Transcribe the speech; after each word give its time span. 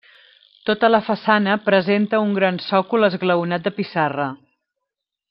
Tota 0.69 0.89
la 0.93 1.01
façana 1.09 1.57
presenta 1.67 2.21
un 2.29 2.33
gran 2.39 2.57
sòcol 2.71 3.09
esglaonat 3.11 3.69
de 3.69 3.75
pissarra. 3.81 4.27